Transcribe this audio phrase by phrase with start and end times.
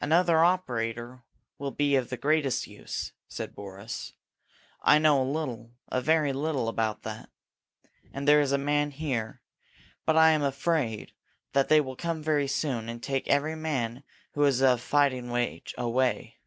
[0.00, 1.24] "Another operator
[1.58, 4.14] will be of the greatest use," said Boris.
[4.80, 7.28] "I know a little, a very little, about it.
[8.10, 9.42] And there is a man here.
[10.06, 11.12] But I am afraid
[11.52, 15.74] that they will come very soon and take every man who is of fighting age
[15.76, 16.38] away."